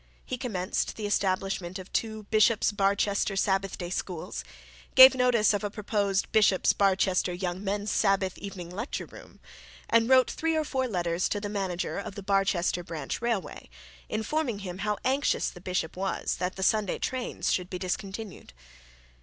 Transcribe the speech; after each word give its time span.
He 0.25 0.35
commenced 0.35 0.95
the 0.95 1.05
establishment 1.05 1.77
of 1.77 1.93
the 1.93 2.25
'Bishop 2.31 2.63
of 2.63 2.75
Barchester's 2.75 3.41
Sabbath 3.41 3.77
day 3.77 3.91
Schools,' 3.91 4.43
gave 4.95 5.13
notice 5.13 5.53
of 5.53 5.63
a 5.63 5.69
proposed 5.69 6.31
'Bishop 6.31 6.65
of 6.65 6.75
Barchester 6.79 7.31
Young 7.31 7.63
Men's 7.63 7.91
Sabbath 7.91 8.35
Evening 8.39 8.71
Lecture 8.71 9.05
Room,' 9.05 9.39
and 9.87 10.09
wrote 10.09 10.31
three 10.31 10.55
or 10.55 10.63
four 10.63 10.87
letters 10.87 11.29
to 11.29 11.39
the 11.39 11.49
manager 11.49 11.99
of 11.99 12.15
the 12.15 12.23
Barchester 12.23 12.83
branch 12.83 13.21
railway, 13.21 13.69
informing 14.09 14.57
him 14.65 14.79
how 14.79 14.97
anxious 15.05 15.51
the 15.51 15.61
bishop 15.61 15.95
was 15.95 16.37
that 16.37 16.55
the 16.55 16.63
Sunday 16.63 16.97
trains 16.97 17.51
should 17.53 17.69
be 17.69 17.77
discontinued. 17.77 18.53